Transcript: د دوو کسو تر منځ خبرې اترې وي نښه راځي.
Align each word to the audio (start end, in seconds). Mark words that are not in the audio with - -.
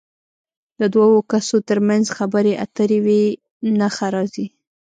د 0.79 0.81
دوو 0.95 1.17
کسو 1.31 1.57
تر 1.69 1.79
منځ 1.87 2.05
خبرې 2.17 2.53
اترې 2.63 2.99
وي 3.05 3.23
نښه 3.79 4.07
راځي. 4.15 4.47